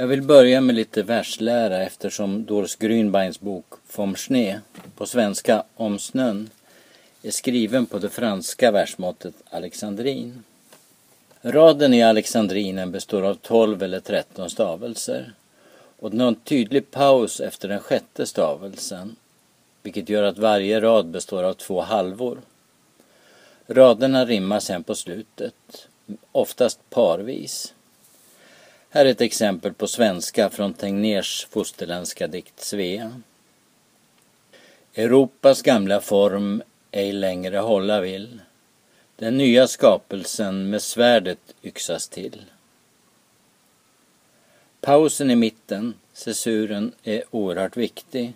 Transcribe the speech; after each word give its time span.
Jag 0.00 0.06
vill 0.06 0.22
börja 0.22 0.60
med 0.60 0.74
lite 0.74 1.02
verslära 1.02 1.82
eftersom 1.82 2.44
Doris 2.44 2.76
Grünbeins 2.76 3.40
bok 3.40 3.66
Vom 3.96 4.14
Schnee, 4.14 4.60
på 4.96 5.06
svenska 5.06 5.64
Om 5.74 5.98
snön, 5.98 6.50
är 7.22 7.30
skriven 7.30 7.86
på 7.86 7.98
det 7.98 8.08
franska 8.08 8.70
versmåttet 8.70 9.34
alexandrin. 9.50 10.44
Raden 11.42 11.94
i 11.94 12.02
alexandrinen 12.02 12.90
består 12.90 13.22
av 13.22 13.34
12 13.34 13.82
eller 13.82 14.00
13 14.00 14.50
stavelser 14.50 15.32
och 15.98 16.10
den 16.10 16.20
har 16.20 16.28
en 16.28 16.34
tydlig 16.34 16.90
paus 16.90 17.40
efter 17.40 17.68
den 17.68 17.80
sjätte 17.80 18.26
stavelsen 18.26 19.16
vilket 19.82 20.08
gör 20.08 20.22
att 20.22 20.38
varje 20.38 20.80
rad 20.80 21.06
består 21.06 21.42
av 21.42 21.54
två 21.54 21.80
halvor. 21.80 22.40
Raderna 23.66 24.26
rimmar 24.26 24.60
sen 24.60 24.84
på 24.84 24.94
slutet, 24.94 25.88
oftast 26.32 26.90
parvis. 26.90 27.74
Här 28.90 29.06
är 29.06 29.10
ett 29.10 29.20
exempel 29.20 29.72
på 29.72 29.86
svenska 29.86 30.50
från 30.50 30.74
Tegnérs 30.74 31.46
fosterländska 31.50 32.26
dikt 32.26 32.60
Svea. 32.60 33.20
Europas 34.94 35.62
gamla 35.62 36.00
form 36.00 36.62
ej 36.90 37.12
längre 37.12 37.58
hålla 37.58 38.00
vill. 38.00 38.40
Den 39.16 39.38
nya 39.38 39.66
skapelsen 39.66 40.70
med 40.70 40.82
svärdet 40.82 41.38
yxas 41.62 42.08
till. 42.08 42.44
Pausen 44.80 45.30
i 45.30 45.36
mitten, 45.36 45.94
censuren, 46.12 46.92
är 47.02 47.22
oerhört 47.30 47.76
viktig. 47.76 48.32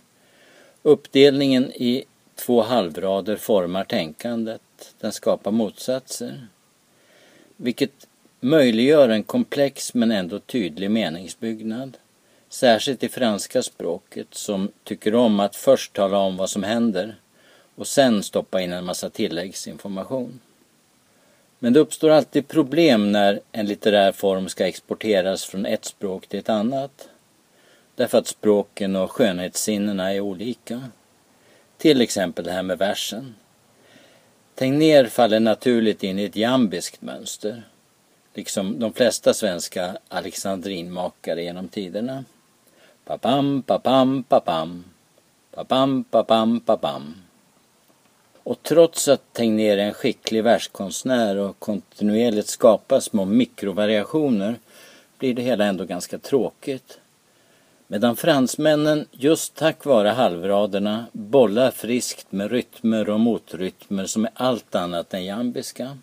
Uppdelningen 0.82 1.73
i 1.73 2.05
två 2.34 2.62
halvrader 2.62 3.37
formar 3.37 3.84
tänkandet. 3.84 4.95
Den 5.01 5.12
skapar 5.12 5.51
motsatser. 5.51 6.46
Vilket 7.57 8.07
möjliggör 8.45 9.09
en 9.09 9.23
komplex 9.23 9.95
men 9.95 10.10
ändå 10.10 10.38
tydlig 10.38 10.90
meningsbyggnad. 10.90 11.96
Särskilt 12.48 13.02
i 13.02 13.09
franska 13.09 13.62
språket 13.62 14.26
som 14.30 14.68
tycker 14.85 15.15
om 15.15 15.40
att 15.40 15.57
först 15.57 15.93
tala 15.93 16.18
om 16.18 16.37
vad 16.37 16.51
som 16.51 16.63
händer 16.63 17.16
och 17.74 17.87
sen 17.87 18.23
stoppa 18.23 18.60
in 18.60 18.73
en 18.73 18.85
massa 18.85 19.10
tilläggsinformation. 19.10 20.40
Men 21.59 21.73
det 21.73 21.80
uppstår 21.80 22.10
alltid 22.10 22.48
problem 22.48 23.13
när 23.13 23.40
en 23.52 23.66
litterär 23.66 24.13
form 24.13 24.48
ska 24.48 24.66
exporteras 24.66 25.45
från 25.45 25.66
ett 25.66 25.85
språk 25.85 26.26
till 26.26 26.38
ett 26.38 26.48
annat. 26.48 27.09
Därför 27.95 28.18
att 28.18 28.26
språken 28.26 28.96
och 28.96 29.13
skönhetssinnena 29.13 30.13
är 30.13 30.20
olika. 30.20 30.82
Till 31.79 32.01
exempel 32.01 32.45
det 32.45 32.52
här 32.52 32.63
med 32.63 32.79
versen. 32.79 33.35
Tegnér 34.54 35.07
faller 35.07 35.40
naturligt 35.40 36.02
in 36.02 36.18
i 36.18 36.24
ett 36.24 36.37
jambiskt 36.37 37.02
mönster. 37.02 37.63
Liksom 38.35 38.79
de 38.79 38.93
flesta 38.93 39.35
svenska 39.35 39.97
alexandrinmakare 40.09 41.43
genom 41.43 41.69
tiderna. 41.69 42.25
Papam, 43.05 43.63
papam, 43.63 44.23
papam. 44.23 44.85
Papam, 45.55 46.05
papam, 46.05 46.60
papam. 46.60 47.15
Och 48.43 48.63
trots 48.63 49.09
att 49.09 49.33
Tegnér 49.33 49.79
är 49.79 49.83
en 49.83 49.95
skicklig 49.95 50.45
verskonstnär 50.45 51.37
och 51.37 51.59
kontinuerligt 51.59 52.49
skapar 52.49 53.01
små 53.01 53.25
mikrovariationer 53.25 54.59
blir 55.19 55.35
det 55.35 55.43
hela 55.43 55.65
ändå 55.65 55.85
ganska 55.85 56.19
tråkigt. 56.19 56.99
Medan 57.87 58.16
fransmännen 58.16 59.07
just 59.10 59.55
tack 59.55 59.85
vare 59.85 60.09
halvraderna 60.09 61.07
bollar 61.13 61.71
friskt 61.71 62.33
med 62.33 62.51
rytmer 62.51 63.10
och 63.10 63.21
motrytmer 63.21 64.06
som 64.06 64.25
är 64.25 64.31
allt 64.34 64.75
annat 64.75 65.15
än 65.15 65.25
jambiska. 65.25 65.99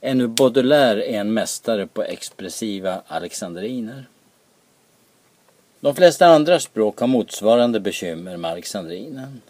Ännu 0.00 0.26
Baudelaire 0.26 1.04
är 1.04 1.20
en 1.20 1.34
mästare 1.34 1.86
på 1.86 2.02
expressiva 2.02 3.02
alexandriner. 3.06 4.04
De 5.80 5.94
flesta 5.94 6.26
andra 6.26 6.60
språk 6.60 7.00
har 7.00 7.06
motsvarande 7.06 7.80
bekymmer 7.80 8.36
med 8.36 8.50
alexandrinen. 8.50 9.40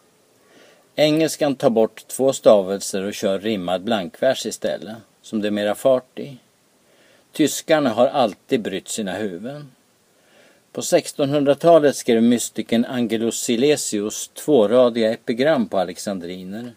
Engelskan 0.95 1.55
tar 1.55 1.71
bort 1.71 2.06
två 2.06 2.33
stavelser 2.33 3.03
och 3.03 3.15
kör 3.15 3.39
rimmad 3.39 3.83
blankvers 3.83 4.47
istället, 4.47 4.97
som 5.23 5.43
det 5.43 5.49
är 5.49 5.53
mera 5.53 5.75
fart 5.75 6.19
i. 6.19 6.37
Tyskarna 7.33 7.91
har 7.91 8.06
alltid 8.06 8.61
brytt 8.61 8.89
sina 8.89 9.12
huvuden. 9.12 9.73
På 10.73 10.81
1600-talet 10.81 11.97
skrev 11.97 12.23
mystikern 12.23 12.85
Angelus 12.85 13.41
Silesius 13.41 14.29
tvåradiga 14.29 15.12
epigram 15.12 15.69
på 15.69 15.79
alexandriner 15.79 16.73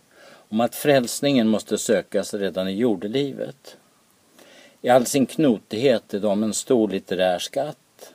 om 0.49 0.61
att 0.61 0.75
frälsningen 0.75 1.47
måste 1.47 1.77
sökas 1.77 2.33
redan 2.33 2.67
i 2.67 2.75
jordelivet. 2.75 3.77
I 4.81 4.89
all 4.89 5.05
sin 5.05 5.25
knotighet 5.25 6.13
är 6.13 6.19
de 6.19 6.43
en 6.43 6.53
stor 6.53 6.89
litterär 6.89 7.39
skatt. 7.39 8.13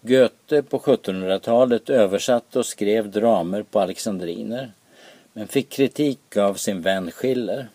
Goethe 0.00 0.62
på 0.62 0.78
1700-talet 0.78 1.90
översatte 1.90 2.58
och 2.58 2.66
skrev 2.66 3.10
dramer 3.10 3.62
på 3.62 3.80
alexandriner 3.80 4.72
men 5.32 5.48
fick 5.48 5.68
kritik 5.68 6.36
av 6.36 6.54
sin 6.54 6.82
vän 6.82 7.10
Schiller. 7.10 7.68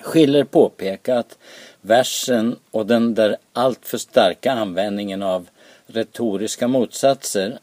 Schiller 0.00 0.44
påpekade 0.44 1.18
att 1.18 1.38
versen 1.80 2.56
och 2.70 2.86
den 2.86 3.14
där 3.14 3.36
alltför 3.52 3.98
starka 3.98 4.52
användningen 4.52 5.22
av 5.22 5.48
retoriska 5.86 6.68
motsatser 6.68 7.58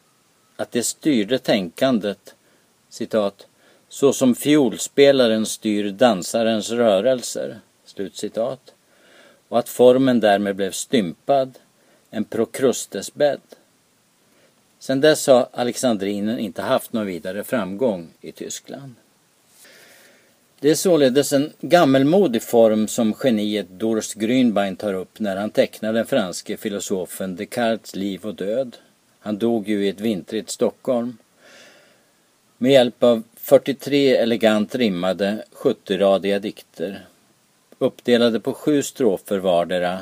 att 0.56 0.72
det 0.72 0.84
styrde 0.84 1.40
tänkandet 1.40 2.35
citat 2.90 3.47
så 3.94 4.14
som 4.14 4.36
fiolspelaren 4.36 5.46
styr 5.46 5.92
dansarens 5.92 6.72
rörelser 6.72 7.59
slutcitat 7.86 8.74
och 9.48 9.59
att 9.59 9.70
formen 9.70 10.20
därmed 10.20 10.56
blev 10.56 10.72
stympad, 10.72 11.59
en 12.09 12.24
prokrustesbädd. 12.24 13.42
Sedan 14.80 15.02
dess 15.02 15.28
har 15.28 15.48
alexandrinen 15.52 16.40
inte 16.40 16.62
haft 16.62 16.94
någon 16.94 17.06
vidare 17.06 17.44
framgång 17.44 18.08
i 18.22 18.31
Tyskland. 18.31 18.96
Det 20.60 20.70
är 20.70 20.75
således 20.75 21.34
en 21.34 21.54
gammelmodig 21.62 22.44
form 22.44 22.88
som 22.88 23.14
geniet 23.24 23.68
Doris 23.70 24.14
Grünbein 24.14 24.75
tar 24.75 24.94
upp 24.94 25.20
när 25.20 25.36
han 25.36 25.50
tecknar 25.50 25.94
den 25.94 26.06
franske 26.06 26.58
filosofen 26.58 27.36
Descartes 27.36 27.96
liv 27.96 28.25
och 28.25 28.36
död. 28.36 28.78
Han 29.20 29.38
dog 29.38 29.70
ju 29.70 29.86
i 29.86 29.90
ett 29.90 30.02
vintrigt 30.02 30.50
Stockholm. 30.50 31.18
Med 32.58 32.72
hjälp 32.72 33.04
av 33.04 33.24
43 33.44 34.16
elegant 34.16 34.76
rimmade 34.76 35.44
70-radiga 35.52 36.40
dikter 36.40 37.06
uppdelade 37.78 38.40
på 38.40 38.54
sju 38.54 38.84
strofer 38.84 39.38
vardera 39.38 40.00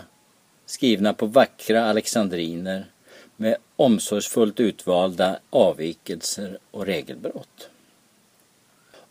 skrivna 0.65 1.13
på 1.13 1.25
vackra 1.25 1.85
alexandriner 1.85 2.85
med 3.35 3.55
omsorgsfullt 3.75 4.59
utvalda 4.59 5.39
avvikelser 5.49 6.57
och 6.71 6.85
regelbrott. 6.85 7.69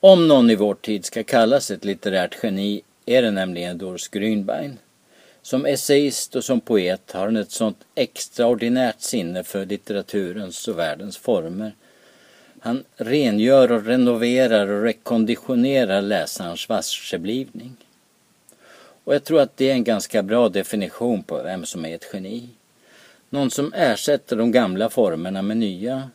Om 0.00 0.28
någon 0.28 0.50
i 0.50 0.54
vår 0.54 0.74
tid 0.74 1.04
ska 1.04 1.22
kallas 1.22 1.70
ett 1.70 1.84
litterärt 1.84 2.38
geni 2.42 2.82
är 3.06 3.22
det 3.22 3.30
nämligen 3.30 3.78
Doris 3.78 4.08
Grünbein. 4.08 4.78
Som 5.42 5.66
essayist 5.66 6.36
och 6.36 6.44
som 6.44 6.60
poet 6.60 7.12
har 7.12 7.26
hon 7.26 7.36
ett 7.36 7.50
sånt 7.50 7.84
extraordinärt 7.94 9.00
sinne 9.00 9.44
för 9.44 9.66
litteraturens 9.66 10.68
och 10.68 10.78
världens 10.78 11.16
former. 11.16 11.72
Han 12.60 12.84
rengör 12.96 13.72
och 13.72 13.86
renoverar 13.86 14.68
och 14.68 14.82
rekonditionerar 14.82 16.02
läsarens 16.02 16.68
varseblivning. 16.68 17.76
Och 19.04 19.14
jag 19.14 19.24
tror 19.24 19.40
att 19.40 19.56
det 19.56 19.70
är 19.70 19.74
en 19.74 19.84
ganska 19.84 20.22
bra 20.22 20.48
definition 20.48 21.22
på 21.22 21.42
vem 21.42 21.64
som 21.64 21.84
är 21.84 21.94
ett 21.94 22.10
geni. 22.12 22.48
Någon 23.30 23.50
som 23.50 23.72
ersätter 23.72 24.36
de 24.36 24.52
gamla 24.52 24.90
formerna 24.90 25.42
med 25.42 25.56
nya. 25.56 26.10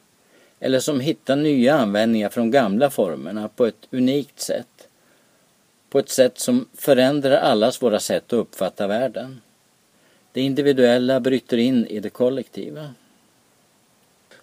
Eller 0.59 0.79
som 0.79 0.99
hittar 0.99 1.35
nya 1.35 1.75
användningar 1.75 2.29
för 2.29 2.41
de 2.41 2.51
gamla 2.51 2.89
formerna 2.89 3.47
på 3.47 3.65
ett 3.65 3.87
unikt 3.91 4.39
sätt. 4.39 4.87
På 5.89 5.99
ett 5.99 6.09
sätt 6.09 6.39
som 6.39 6.67
förändrar 6.73 7.37
allas 7.37 7.81
våra 7.81 7.99
sätt 7.99 8.23
att 8.25 8.33
uppfatta 8.33 8.87
världen. 8.87 9.41
Det 10.31 10.41
individuella 10.41 11.19
bryter 11.19 11.57
in 11.57 11.85
i 11.85 11.99
det 11.99 12.09
kollektiva. 12.09 12.89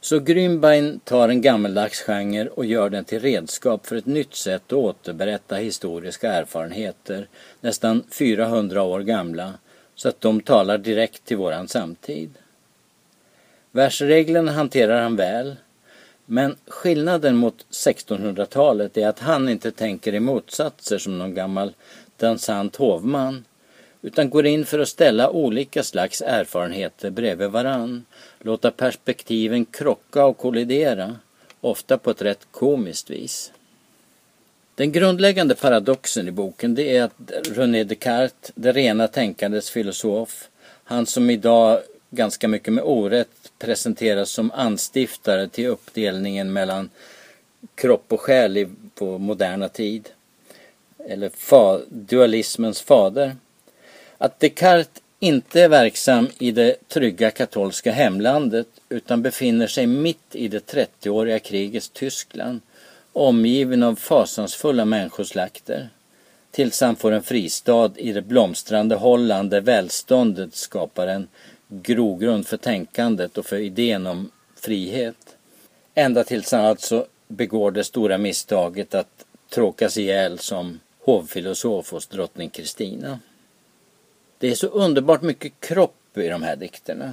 Så 0.04 0.19
Grünbein 0.19 1.00
tar 1.04 1.28
en 1.28 1.40
gammeldags 1.40 2.00
genre 2.00 2.49
och 2.49 2.64
gör 2.64 2.90
den 2.90 3.04
till 3.04 3.20
redskap 3.20 3.87
för 3.87 3.96
ett 3.96 4.06
nytt 4.06 4.34
sätt 4.34 4.62
att 4.66 4.72
återberätta 4.72 5.56
historiska 5.56 6.32
erfarenheter, 6.32 7.28
nästan 7.60 8.04
400 8.10 8.82
år 8.82 9.00
gamla, 9.00 9.54
så 9.94 10.08
att 10.08 10.20
de 10.20 10.40
talar 10.40 10.78
direkt 10.78 11.25
till 11.25 11.37
våran 11.37 11.69
samtid. 11.69 12.31
Versreglerna 13.70 14.52
hanterar 14.52 15.02
han 15.02 15.16
väl, 15.16 15.56
men 16.26 16.56
skillnaden 16.66 17.37
mot 17.37 17.66
1600-talet 17.70 18.96
är 18.96 19.08
att 19.08 19.19
han 19.19 19.48
inte 19.48 19.70
tänker 19.70 20.14
i 20.14 20.20
motsatser 20.20 20.98
som 20.98 21.19
någon 21.19 21.34
gammal 21.34 21.72
dansant 22.16 22.76
hovman, 22.76 23.44
utan 24.02 24.31
går 24.31 24.46
in 24.46 24.66
för 24.66 24.78
att 24.78 24.88
ställa 24.88 25.31
olika 25.31 25.82
slags 25.82 26.22
erfarenheter 26.26 27.10
bredvid 27.10 27.50
varann, 27.50 28.04
låta 28.40 28.70
perspektiven 28.70 29.64
krocka 29.64 30.25
och 30.25 30.38
kollidera, 30.38 31.16
ofta 31.60 31.99
på 31.99 32.10
ett 32.10 32.22
rätt 32.22 32.46
komiskt 32.50 33.10
vis. 33.10 33.52
Den 34.75 34.93
grundläggande 34.93 35.54
paradoxen 35.54 36.28
i 36.28 36.31
boken 36.31 36.75
det 36.75 36.96
är 36.96 37.02
att 37.02 37.32
René 37.50 37.84
Descartes, 37.84 38.52
det 38.54 38.72
rena 38.72 39.08
tänkandets 39.08 39.70
filosof, 39.70 40.48
han 40.84 41.06
som 41.06 41.31
idag 41.31 41.81
ganska 42.10 42.48
mycket 42.48 42.72
med 42.72 42.84
orätt 42.84 43.52
presenteras 43.58 44.31
som 44.31 44.50
anstiftare 44.50 45.48
till 45.48 45.66
uppdelningen 45.66 46.52
mellan 46.52 46.90
kropp 47.75 48.05
och 48.08 48.20
själ 48.20 48.66
på 48.94 49.19
moderna 49.19 49.69
tid. 49.69 50.08
Eller 50.98 51.28
fa, 51.28 51.81
dualismens 51.88 52.82
fader. 52.82 53.37
Att 54.22 54.40
Descartes 54.40 54.88
inte 55.20 55.60
är 55.60 55.69
verksam 55.69 56.28
i 56.38 56.50
det 56.50 56.88
trygga 56.88 57.30
katolska 57.30 57.92
hemlandet 57.92 58.66
utan 58.88 59.22
befinner 59.22 59.66
sig 59.66 59.86
mitt 59.86 60.34
i 60.34 60.48
det 60.48 60.72
30-åriga 60.72 61.38
krigets 61.38 61.88
Tyskland 61.88 62.60
omgiven 63.12 63.82
av 63.82 63.94
fasansfulla 63.94 64.84
människoslakter 64.84 65.88
tills 66.50 66.80
han 66.80 66.96
får 66.96 67.12
en 67.12 67.22
fristad 67.22 67.90
i 67.96 68.12
det 68.12 68.22
blomstrande 68.22 68.94
Holland 68.94 69.50
där 69.50 69.60
välståndet 69.60 70.54
skapar 70.54 71.06
en 71.06 71.28
grogrund 71.69 72.46
för 72.46 72.56
tänkandet 72.56 73.38
och 73.38 73.46
för 73.46 73.56
idén 73.56 74.06
om 74.06 74.30
frihet. 74.56 75.36
Ända 75.94 76.24
tills 76.24 76.52
han 76.52 76.64
alltså 76.64 77.06
begår 77.28 77.70
det 77.70 77.84
stora 77.84 78.19
misstaget 78.19 78.94
att 78.94 79.24
tråkas 79.48 79.96
ihjäl 79.96 80.38
som 80.38 80.80
hovfilosof 81.00 81.92
hos 81.92 82.06
drottning 82.06 82.50
Kristina. 82.50 83.19
Det 84.42 84.50
är 84.50 84.54
så 84.54 84.66
underbart 84.66 85.22
mycket 85.22 85.52
kropp 85.60 86.18
i 86.18 86.28
de 86.28 86.42
här 86.42 86.56
dikterna. 86.56 87.12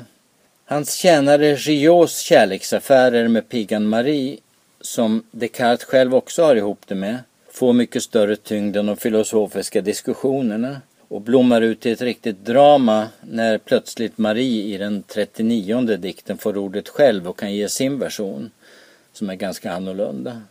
Hans 0.66 0.94
tjänare 0.94 1.56
Giots 1.56 2.20
kärleksaffärer 2.20 3.28
med 3.28 3.50
pigan 3.50 3.88
Marie, 3.88 4.38
som 4.82 5.24
Descartes 5.32 5.84
själv 5.84 6.16
också 6.16 6.44
har 6.44 6.56
ihop 6.56 6.80
det 6.88 6.96
med, 6.96 7.18
får 7.52 7.74
mycket 7.74 8.04
större 8.04 8.36
tyngd 8.36 8.78
än 8.78 8.86
de 8.86 8.98
filosofiska 8.98 9.82
diskussionerna 9.82 10.82
och 11.08 11.22
blommar 11.22 11.62
ut 11.62 11.80
till 11.80 11.92
ett 11.92 12.02
riktigt 12.02 12.46
drama 12.46 13.08
när 13.22 13.58
plötsligt 13.58 14.18
Marie 14.18 14.76
i 14.76 14.78
den 14.78 15.04
39 15.04 15.82
dikten 15.98 16.38
får 16.38 16.58
ordet 16.58 16.90
själv 16.90 17.28
och 17.28 17.40
kan 17.40 17.54
ge 17.54 17.70
sin 17.70 18.00
version, 18.00 18.52
som 19.14 19.30
är 19.30 19.36
ganska 19.36 19.72
annorlunda. 19.72 20.42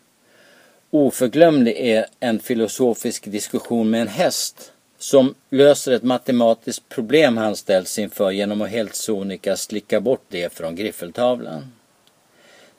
Oförglömlig 0.90 1.76
är 1.76 2.06
en 2.20 2.38
filosofisk 2.38 3.24
diskussion 3.24 3.90
med 3.90 4.00
en 4.00 4.08
häst 4.08 4.72
som 4.98 5.34
löser 5.50 5.92
ett 5.92 6.02
matematiskt 6.02 6.88
problem 6.88 7.36
han 7.36 7.56
ställs 7.56 7.98
inför 7.98 8.30
genom 8.30 8.62
att 8.62 8.70
helt 8.70 8.94
sonika 8.94 9.56
slicka 9.56 10.00
bort 10.00 10.24
det 10.28 10.52
från 10.52 10.76
griffeltavlan. 10.76 11.72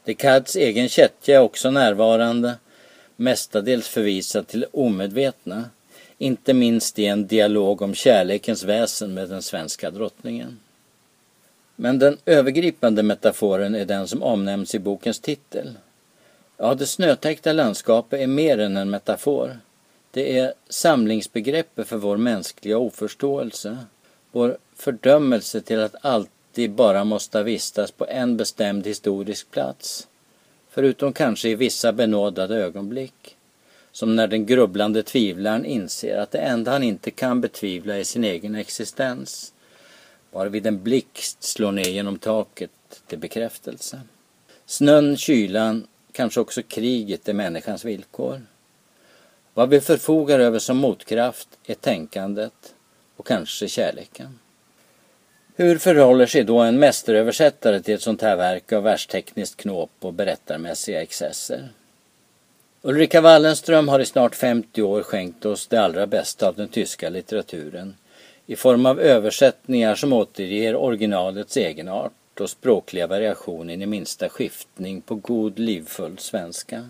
Descartes 0.04 0.56
egen 0.56 0.90
kättja 0.90 1.36
är 1.36 1.40
också 1.42 1.72
närvarande, 1.72 2.56
mestadels 3.16 3.88
förvisad 3.88 4.48
till 4.48 4.66
omedvetna, 4.72 5.70
inte 6.18 6.54
minst 6.54 7.00
i 7.00 7.06
en 7.06 7.28
dialog 7.28 7.82
om 7.82 7.94
kärlekens 7.94 8.64
väsen 8.64 9.14
med 9.14 9.30
den 9.30 9.42
svenska 9.42 9.92
drottningen. 9.92 10.60
Men 11.76 12.00
den 12.00 12.18
övergripande 12.26 13.04
metaforen 13.04 13.76
är 13.76 13.86
den 13.86 14.08
som 14.08 14.24
omnämns 14.24 14.76
i 14.76 14.80
bokens 14.80 15.20
titel. 15.20 15.78
Ja, 16.58 16.76
det 16.76 16.86
snötäckta 16.86 17.54
landskapet 17.54 18.20
är 18.20 18.28
mer 18.28 18.58
än 18.58 18.78
en 18.78 18.90
metafor. 18.90 19.60
Det 20.12 20.40
är 20.40 20.54
samlingsbegreppet 20.70 21.88
för 21.88 21.98
vår 21.98 22.18
mänskliga 22.18 22.78
oförståelse, 22.78 23.78
vår 24.32 24.58
fördömelse 24.76 25.62
till 25.62 25.80
att 25.80 25.96
alltid 26.06 26.72
bara 26.72 27.04
måste 27.04 27.44
vistas 27.44 27.92
på 27.92 28.06
en 28.08 28.38
bestämd 28.38 28.88
historisk 28.88 29.52
plats, 29.52 30.08
förutom 30.70 31.14
kanske 31.14 31.50
i 31.50 31.56
vissa 31.56 31.94
benådade 31.94 32.56
ögonblick, 32.56 33.36
som 33.92 34.16
när 34.16 34.28
den 34.28 34.46
grubblande 34.46 35.04
tvivlaren 35.04 35.66
inser 35.66 36.18
att 36.18 36.32
det 36.32 36.40
enda 36.40 36.72
han 36.72 36.84
inte 36.84 37.12
kan 37.12 37.42
betvivla 37.42 37.98
är 37.98 38.04
sin 38.04 38.24
egen 38.24 38.56
existens, 38.56 39.54
varvid 40.32 40.68
en 40.68 40.84
blixt 40.84 41.44
slår 41.44 41.72
ner 41.72 41.90
genom 41.90 42.20
taket 42.20 42.72
till 43.08 43.20
bekräftelse. 43.20 44.02
Snön, 44.66 45.18
kylan, 45.18 45.88
kanske 46.12 46.40
också 46.40 46.62
kriget 46.64 47.30
är 47.30 47.34
människans 47.34 47.86
villkor. 47.86 48.42
Vad 49.54 49.70
vi 49.70 49.82
förfogar 49.82 50.40
över 50.40 50.60
som 50.60 50.78
motkraft 50.78 51.48
är 51.66 51.74
tänkandet 51.74 52.74
och 53.16 53.28
kanske 53.28 53.68
kärleken. 53.68 54.40
Hur 55.56 55.78
förhåller 55.78 56.26
sig 56.26 56.44
då 56.44 56.60
en 56.60 56.80
mästeröversättare 56.80 57.82
till 57.82 57.94
ett 57.94 58.02
sånt 58.02 58.22
här 58.22 58.36
verk 58.36 58.72
av 58.72 58.84
världstekniskt 58.84 59.58
knåp 59.58 59.92
och 60.00 60.14
berättarmässiga 60.14 61.02
excesser? 61.02 61.70
Ulrika 62.82 63.22
Wallenström 63.22 63.88
har 63.88 64.00
i 64.00 64.06
snart 64.06 64.36
50 64.36 64.82
år 64.82 65.04
skänkt 65.04 65.46
oss 65.46 65.68
det 65.68 65.82
allra 65.82 66.08
bästa 66.08 66.48
av 66.48 66.56
den 66.56 66.68
tyska 66.68 67.10
litteraturen 67.10 67.96
i 68.46 68.56
form 68.56 68.86
av 68.86 69.00
översättningar 69.00 69.96
som 69.96 70.14
återger 70.14 70.76
originalets 70.76 71.58
egenart 71.58 72.40
och 72.40 72.50
språkliga 72.50 73.08
variationen 73.08 73.82
i 73.82 73.86
minsta 73.86 74.30
skiftning 74.30 75.02
på 75.02 75.16
god 75.16 75.60
livfull 75.60 76.18
svenska. 76.18 76.90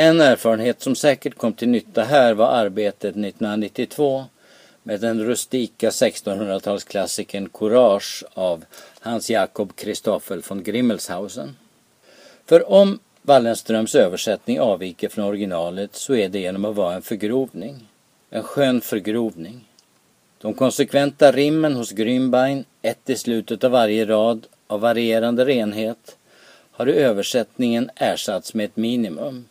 En 0.00 0.20
erfarenhet 0.20 0.82
som 0.82 0.94
säkert 0.94 1.34
kom 1.34 1.52
till 1.52 1.68
nytta 1.68 2.02
här 2.02 2.34
var 2.34 2.46
arbetet 2.46 3.04
1992 3.04 4.24
med 4.82 5.00
den 5.00 5.24
rustika 5.24 5.90
1600-talsklassikern 5.90 7.48
Courage 7.52 8.24
av 8.34 8.64
Hans 9.00 9.30
Jakob 9.30 9.72
Christoffel 9.76 10.42
von 10.48 10.62
Grimmelshausen. 10.62 11.56
För 12.46 12.72
om 12.72 12.98
Wallenströms 13.22 13.94
översättning 13.94 14.60
avviker 14.60 15.08
från 15.08 15.24
originalet 15.24 15.94
så 15.94 16.14
är 16.14 16.28
det 16.28 16.38
genom 16.38 16.64
att 16.64 16.76
vara 16.76 16.94
en 16.94 17.02
förgrovning. 17.02 17.88
En 18.30 18.42
skön 18.42 18.80
förgrovning. 18.80 19.68
De 20.40 20.54
konsekventa 20.54 21.32
rimmen 21.32 21.76
hos 21.76 21.92
Grünbein, 21.92 22.64
ett 22.82 23.10
i 23.10 23.16
slutet 23.16 23.64
av 23.64 23.70
varje 23.70 24.06
rad 24.06 24.46
av 24.66 24.80
varierande 24.80 25.44
renhet, 25.44 26.16
har 26.70 26.88
i 26.88 26.92
översättningen 26.92 27.90
ersatts 27.96 28.54
med 28.54 28.64
ett 28.64 28.76
minimum. 28.76 29.44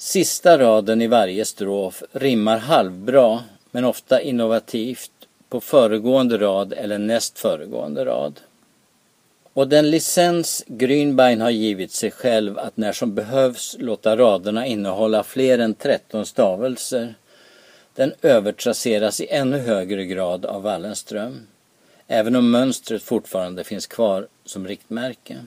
Sista 0.00 0.58
raden 0.58 1.02
i 1.02 1.06
varje 1.06 1.44
strof 1.44 2.02
rimmar 2.12 2.58
halvbra 2.58 3.42
men 3.70 3.84
ofta 3.84 4.20
innovativt 4.20 5.10
på 5.48 5.60
föregående 5.60 6.38
rad 6.38 6.72
eller 6.72 6.98
näst 6.98 7.38
föregående 7.38 8.04
rad. 8.04 8.40
Och 9.52 9.68
den 9.68 9.90
licens 9.90 10.64
Grünbein 10.66 11.40
har 11.40 11.50
givit 11.50 11.92
sig 11.92 12.10
själv 12.10 12.58
att 12.58 12.76
när 12.76 12.92
som 12.92 13.14
behövs 13.14 13.76
låta 13.78 14.16
raderna 14.16 14.66
innehålla 14.66 15.22
fler 15.22 15.58
än 15.58 15.74
13 15.74 16.26
stavelser, 16.26 17.14
den 17.94 18.12
övertrasseras 18.22 19.20
i 19.20 19.28
ännu 19.30 19.58
högre 19.58 20.04
grad 20.04 20.46
av 20.46 20.62
Wallenström, 20.62 21.46
även 22.06 22.36
om 22.36 22.50
mönstret 22.50 23.02
fortfarande 23.02 23.64
finns 23.64 23.86
kvar 23.86 24.26
som 24.44 24.68
riktmärke. 24.68 25.38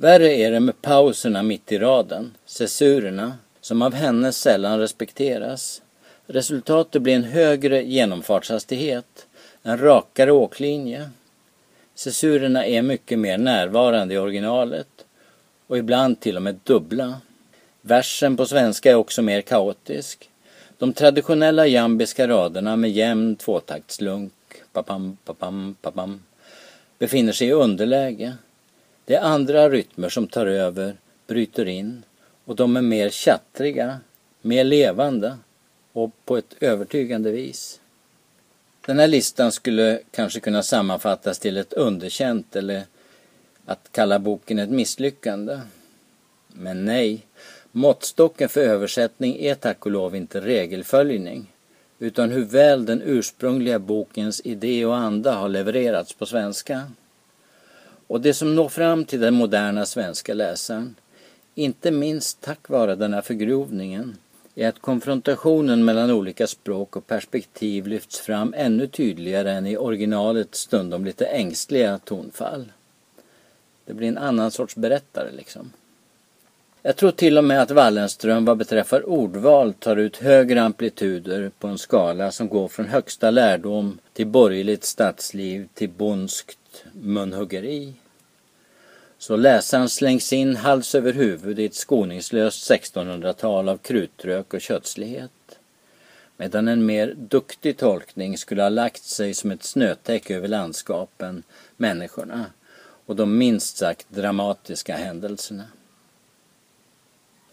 Värre 0.00 0.34
är 0.34 0.50
det 0.50 0.60
med 0.60 0.82
pauserna 0.82 1.42
mitt 1.42 1.72
i 1.72 1.78
raden, 1.78 2.34
cessurerna, 2.46 3.34
som 3.60 3.82
av 3.82 3.94
henne 3.94 4.32
sällan 4.32 4.78
respekteras. 4.78 5.82
Resultatet 6.26 7.02
blir 7.02 7.14
en 7.14 7.24
högre 7.24 7.82
genomfartshastighet, 7.82 9.26
en 9.62 9.78
rakare 9.78 10.32
åklinje. 10.32 11.10
Cessurerna 11.94 12.66
är 12.66 12.82
mycket 12.82 13.18
mer 13.18 13.38
närvarande 13.38 14.14
i 14.14 14.18
originalet 14.18 14.88
och 15.66 15.78
ibland 15.78 16.20
till 16.20 16.36
och 16.36 16.42
med 16.42 16.60
dubbla. 16.64 17.20
Versen 17.80 18.36
på 18.36 18.46
svenska 18.46 18.90
är 18.90 18.94
också 18.94 19.22
mer 19.22 19.40
kaotisk. 19.40 20.30
De 20.78 20.92
traditionella 20.92 21.66
jambiska 21.66 22.28
raderna 22.28 22.76
med 22.76 22.90
jämn 22.90 23.36
tvåtaktslunk, 23.36 24.32
papam, 24.72 25.16
papam, 25.24 25.76
papam, 25.82 26.22
befinner 26.98 27.32
sig 27.32 27.48
i 27.48 27.52
underläge. 27.52 28.36
Det 29.10 29.16
är 29.16 29.20
andra 29.20 29.70
rytmer 29.70 30.08
som 30.08 30.26
tar 30.26 30.46
över, 30.46 30.96
bryter 31.26 31.68
in 31.68 32.02
och 32.44 32.56
de 32.56 32.76
är 32.76 32.82
mer 32.82 33.10
tjattriga, 33.10 34.00
mer 34.42 34.64
levande 34.64 35.36
och 35.92 36.10
på 36.24 36.36
ett 36.36 36.54
övertygande 36.60 37.30
vis. 37.30 37.80
Den 38.86 38.98
här 38.98 39.08
listan 39.08 39.52
skulle 39.52 40.00
kanske 40.10 40.40
kunna 40.40 40.62
sammanfattas 40.62 41.38
till 41.38 41.56
ett 41.56 41.72
underkänt 41.72 42.56
eller 42.56 42.82
att 43.64 43.88
kalla 43.92 44.18
boken 44.18 44.58
ett 44.58 44.70
misslyckande. 44.70 45.60
Men 46.48 46.84
nej, 46.84 47.26
måttstocken 47.72 48.48
för 48.48 48.60
översättning 48.60 49.36
är 49.40 49.54
tack 49.54 49.86
och 49.86 49.92
lov 49.92 50.16
inte 50.16 50.40
regelföljning 50.40 51.52
utan 51.98 52.30
hur 52.30 52.44
väl 52.44 52.84
den 52.84 53.02
ursprungliga 53.04 53.78
bokens 53.78 54.40
idé 54.44 54.84
och 54.84 54.96
anda 54.96 55.32
har 55.32 55.48
levererats 55.48 56.12
på 56.12 56.26
svenska. 56.26 56.82
Och 58.10 58.20
det 58.20 58.34
som 58.34 58.54
når 58.54 58.68
fram 58.68 59.04
till 59.04 59.20
den 59.20 59.34
moderna 59.34 59.86
svenska 59.86 60.34
läsaren, 60.34 60.94
inte 61.54 61.90
minst 61.90 62.40
tack 62.40 62.68
vare 62.68 62.94
den 62.94 63.14
här 63.14 63.20
förgrovningen, 63.20 64.16
är 64.54 64.68
att 64.68 64.78
konfrontationen 64.78 65.84
mellan 65.84 66.10
olika 66.10 66.46
språk 66.46 66.96
och 66.96 67.06
perspektiv 67.06 67.86
lyfts 67.86 68.20
fram 68.20 68.54
ännu 68.56 68.86
tydligare 68.86 69.52
än 69.52 69.66
i 69.66 69.76
originalets 69.76 70.58
stundom 70.58 71.04
lite 71.04 71.26
ängsliga 71.26 71.98
tonfall. 71.98 72.72
Det 73.84 73.94
blir 73.94 74.08
en 74.08 74.18
annan 74.18 74.50
sorts 74.50 74.76
berättare 74.76 75.30
liksom. 75.36 75.72
Jag 76.82 76.96
tror 76.96 77.10
till 77.10 77.38
och 77.38 77.44
med 77.44 77.62
att 77.62 77.70
Wallenström 77.70 78.44
vad 78.44 78.56
beträffar 78.56 79.08
ordval 79.08 79.72
tar 79.72 79.96
ut 79.96 80.16
högre 80.16 80.62
amplituder 80.62 81.50
på 81.58 81.68
en 81.68 81.78
skala 81.78 82.30
som 82.30 82.48
går 82.48 82.68
från 82.68 82.86
högsta 82.86 83.30
lärdom 83.30 83.98
till 84.12 84.26
borgerligt 84.26 84.84
stadsliv 84.84 85.68
till 85.74 85.90
bonskt 85.90 86.84
munhuggeri. 86.92 87.92
Så 89.18 89.36
läsaren 89.36 89.88
slängs 89.88 90.32
in 90.32 90.56
hals 90.56 90.94
över 90.94 91.12
huvud 91.12 91.58
i 91.58 91.64
ett 91.64 91.74
skoningslöst 91.74 92.70
1600-tal 92.70 93.68
av 93.68 93.78
krutrök 93.78 94.54
och 94.54 94.60
kötslighet. 94.60 95.58
Medan 96.36 96.68
en 96.68 96.86
mer 96.86 97.14
duktig 97.16 97.76
tolkning 97.76 98.38
skulle 98.38 98.62
ha 98.62 98.68
lagt 98.68 99.04
sig 99.04 99.34
som 99.34 99.50
ett 99.50 99.64
snötäcke 99.64 100.36
över 100.36 100.48
landskapen, 100.48 101.42
människorna 101.76 102.46
och 103.06 103.16
de 103.16 103.38
minst 103.38 103.76
sagt 103.76 104.06
dramatiska 104.08 104.96
händelserna. 104.96 105.64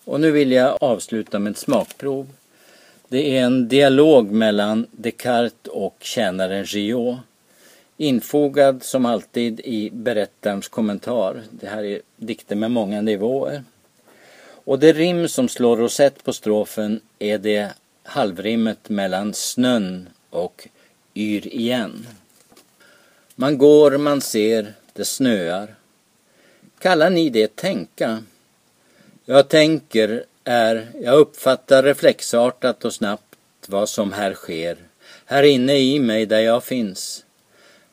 Och 0.08 0.20
nu 0.20 0.32
vill 0.32 0.52
jag 0.52 0.78
avsluta 0.82 1.40
med 1.40 1.52
ett 1.52 1.58
smakprov. 1.58 2.28
Det 3.08 3.38
är 3.38 3.44
en 3.44 3.68
dialog 3.68 4.32
mellan 4.32 4.88
Descartes 4.92 5.72
och 5.72 5.96
tjänaren 6.00 6.64
Gillot. 6.64 7.18
Infogad 7.98 8.84
som 8.84 9.06
alltid 9.06 9.60
i 9.60 9.90
berättarens 9.94 10.68
kommentar. 10.68 11.44
Det 11.52 11.68
här 11.68 11.84
är 11.84 12.02
dikter 12.16 12.56
med 12.56 12.72
många 12.72 13.02
nivåer. 13.02 13.64
Och 14.66 14.80
det 14.80 14.94
rim 14.94 15.28
som 15.28 15.50
slår 15.50 15.78
rosett 15.78 16.24
på 16.24 16.34
strofen 16.34 17.02
är 17.20 17.38
det 17.38 17.72
halvrimmet 18.04 18.90
mellan 18.90 19.34
snön 19.34 20.10
och 20.30 20.68
yr 21.16 21.48
igen. 21.48 22.08
Man 23.36 23.58
går, 23.58 23.98
man 23.98 24.22
ser, 24.22 24.74
det 24.94 25.06
snöar. 25.06 25.76
Kallar 26.80 27.10
ni 27.10 27.30
det 27.30 27.56
tänka? 27.56 28.24
Jag 29.29 29.50
tänker 29.50 30.25
är, 30.43 30.88
jag 31.01 31.17
uppfattar 31.17 31.84
reflexartat 31.84 32.86
och 32.86 32.93
snabbt 32.93 33.38
vad 33.67 33.89
som 33.89 34.13
här 34.13 34.34
sker, 34.34 34.77
här 35.25 35.43
inne 35.43 35.77
i 35.77 36.00
mig 36.00 36.25
där 36.25 36.39
jag 36.39 36.63
finns. 36.63 37.25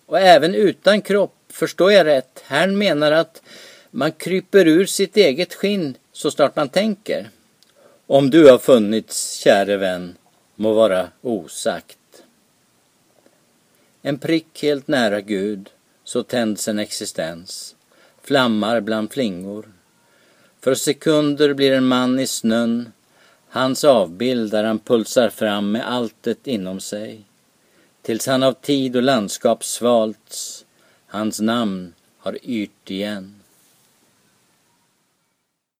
Och 0.07 0.19
även 0.19 0.55
utan 0.55 1.03
kropp, 1.03 1.35
förstår 1.49 1.93
jag 1.93 2.07
rätt? 2.07 2.43
Herrn 2.47 2.79
menar 2.79 3.13
att 3.13 3.43
man 3.91 4.13
kryper 4.13 4.67
ur 4.67 4.87
sitt 4.87 5.17
eget 5.17 5.55
skinn 5.55 5.97
så 6.13 6.31
snart 6.31 6.57
man 6.57 6.69
tänker. 6.69 7.31
Om 8.07 8.31
du 8.31 8.51
har 8.51 8.59
funnits, 8.59 9.33
käre 9.33 9.77
vän, 9.77 10.17
må 10.55 10.73
vara 10.73 11.09
osagt. 11.21 12.23
En 14.03 14.19
prick 14.19 14.63
helt 14.63 14.89
nära 14.89 15.21
Gud, 15.21 15.71
så 16.05 16.23
tänds 16.23 16.69
en 16.69 16.79
existens, 16.79 17.77
flammar 18.23 18.81
bland 18.81 19.13
flingor. 19.13 19.69
För 20.65 20.75
sekunder 20.75 21.55
blir 21.55 21.73
en 21.73 21.87
man 21.87 22.21
i 22.21 22.27
snön, 22.27 22.93
hans 23.49 23.85
avbild 23.85 24.51
där 24.51 24.65
han 24.65 24.79
pulsar 24.79 25.31
fram 25.31 25.73
med 25.73 25.89
alltet 25.89 26.47
inom 26.47 26.81
sig. 26.81 27.21
Tills 28.03 28.27
han 28.27 28.43
av 28.43 28.53
tid 28.53 28.97
och 28.97 29.03
landskap 29.03 29.65
svalts, 29.65 30.65
hans 31.07 31.41
namn 31.41 31.95
har 32.19 32.39
yrt 32.43 32.91
igen. 32.91 33.35